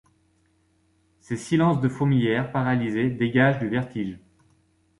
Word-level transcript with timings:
Ces 1.19 1.37
silences 1.37 1.79
de 1.79 1.87
fourmilière 1.87 2.51
paralysée 2.51 3.11
dégagent 3.11 3.59
du 3.59 3.69
vertige. 3.69 4.17